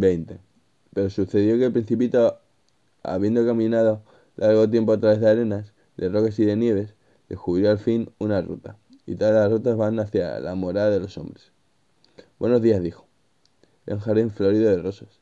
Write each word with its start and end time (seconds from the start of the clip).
20. 0.00 0.38
Pero 0.94 1.10
sucedió 1.10 1.58
que 1.58 1.66
el 1.66 1.72
principito, 1.72 2.38
habiendo 3.02 3.44
caminado 3.44 4.02
largo 4.36 4.68
tiempo 4.68 4.92
a 4.92 5.00
través 5.00 5.20
de 5.20 5.28
arenas, 5.28 5.72
de 5.96 6.08
rocas 6.08 6.38
y 6.38 6.44
de 6.44 6.56
nieves, 6.56 6.94
descubrió 7.28 7.70
al 7.70 7.78
fin 7.78 8.10
una 8.18 8.40
ruta. 8.40 8.76
Y 9.06 9.14
todas 9.16 9.34
las 9.34 9.50
rutas 9.50 9.76
van 9.76 9.98
hacia 10.00 10.40
la 10.40 10.54
morada 10.54 10.90
de 10.90 11.00
los 11.00 11.16
hombres. 11.18 11.52
Buenos 12.38 12.62
días, 12.62 12.82
dijo. 12.82 13.06
Era 13.86 13.96
un 13.96 14.02
jardín 14.02 14.30
florido 14.30 14.70
de 14.70 14.82
rosas. 14.82 15.20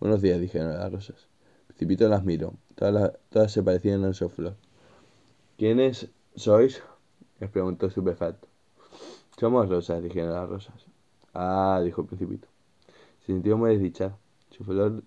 Buenos 0.00 0.22
días, 0.22 0.40
dijeron 0.40 0.74
las 0.74 0.92
rosas. 0.92 1.28
El 1.68 1.74
principito 1.74 2.08
las 2.08 2.24
miró. 2.24 2.54
Todas, 2.74 3.12
todas 3.30 3.52
se 3.52 3.62
parecían 3.62 4.04
a 4.04 4.14
su 4.14 4.28
flor. 4.28 4.56
¿Quiénes 5.58 6.08
sois? 6.36 6.82
les 7.40 7.50
preguntó 7.50 7.86
estupefacto. 7.86 8.48
Somos 9.38 9.68
rosas, 9.68 10.02
dijeron 10.02 10.32
las 10.32 10.48
rosas. 10.48 10.74
Ah, 11.32 11.80
dijo 11.84 12.02
el 12.02 12.06
principito. 12.06 12.48
Sintió 13.26 13.56
muy 13.56 13.70
desdichado. 13.70 14.18
Su 14.50 14.64
flor 14.64 15.02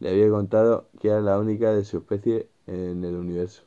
le 0.00 0.10
había 0.10 0.28
contado 0.28 0.88
que 1.00 1.08
era 1.08 1.20
la 1.20 1.38
única 1.38 1.72
de 1.72 1.84
su 1.84 1.98
especie 1.98 2.48
en 2.66 3.04
el 3.04 3.14
universo. 3.14 3.62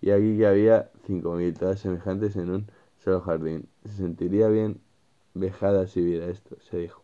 Y 0.00 0.10
aquí 0.10 0.36
que 0.36 0.46
había 0.46 0.90
cinco 1.06 1.34
mil, 1.34 1.54
todas 1.54 1.80
semejantes 1.80 2.36
en 2.36 2.50
un 2.50 2.66
solo 3.02 3.20
jardín. 3.20 3.68
Se 3.84 3.92
sentiría 3.92 4.48
bien 4.48 4.80
vejada 5.34 5.86
si 5.86 6.02
viera 6.02 6.26
esto, 6.26 6.56
se 6.70 6.78
dijo. 6.78 7.02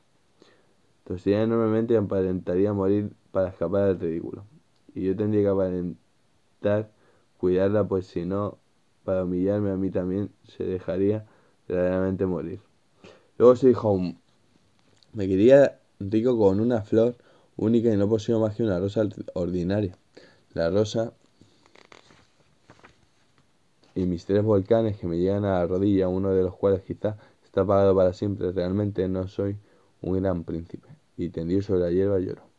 Tosiría 1.04 1.42
enormemente 1.42 1.94
y 1.94 1.96
aparentaría 1.96 2.72
morir 2.72 3.12
para 3.32 3.48
escapar 3.48 3.88
del 3.88 4.00
ridículo. 4.00 4.44
Y 4.94 5.04
yo 5.04 5.16
tendría 5.16 5.42
que 5.42 5.48
aparentar 5.48 6.90
cuidarla, 7.38 7.86
pues 7.86 8.06
si 8.06 8.24
no, 8.24 8.58
para 9.04 9.24
humillarme 9.24 9.70
a 9.70 9.76
mí 9.76 9.90
también 9.90 10.30
se 10.44 10.64
dejaría 10.64 11.26
verdaderamente 11.66 12.26
morir. 12.26 12.60
Luego 13.38 13.56
se 13.56 13.68
dijo 13.68 13.88
aún, 13.88 14.18
me 15.12 15.26
quería 15.26 15.79
rico 16.00 16.36
con 16.38 16.60
una 16.60 16.82
flor 16.82 17.16
única 17.56 17.92
y 17.92 17.96
no 17.96 18.08
poseo 18.08 18.40
más 18.40 18.56
que 18.56 18.62
una 18.62 18.78
rosa 18.78 19.06
ordinaria. 19.34 19.96
La 20.54 20.70
rosa 20.70 21.12
y 23.94 24.06
mis 24.06 24.24
tres 24.24 24.42
volcanes 24.42 24.96
que 24.96 25.06
me 25.06 25.18
llegan 25.18 25.44
a 25.44 25.58
la 25.58 25.66
rodilla, 25.66 26.08
uno 26.08 26.30
de 26.30 26.42
los 26.42 26.56
cuales 26.56 26.82
quizá 26.82 27.16
está 27.44 27.62
apagado 27.62 27.94
para 27.94 28.12
siempre, 28.12 28.50
realmente 28.52 29.06
no 29.08 29.28
soy 29.28 29.56
un 30.00 30.20
gran 30.20 30.44
príncipe. 30.44 30.88
Y 31.16 31.28
tendido 31.28 31.60
sobre 31.60 31.80
la 31.80 31.90
hierba 31.90 32.18
lloro. 32.18 32.49